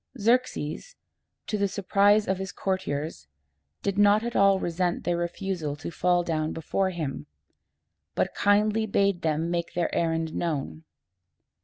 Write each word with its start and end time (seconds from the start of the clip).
Xerxes, 0.17 0.95
to 1.45 1.59
the 1.59 1.67
surprise 1.67 2.27
of 2.27 2.39
his 2.39 2.51
courtiers 2.51 3.27
did 3.83 3.99
not 3.99 4.23
at 4.23 4.35
all 4.35 4.59
resent 4.59 5.03
their 5.03 5.17
refusal 5.17 5.75
to 5.75 5.91
fall 5.91 6.23
down 6.23 6.53
before 6.53 6.89
him, 6.89 7.27
but 8.15 8.33
kindly 8.33 8.87
bade 8.87 9.21
them 9.21 9.51
make 9.51 9.75
their 9.75 9.93
errand 9.93 10.33
known. 10.33 10.85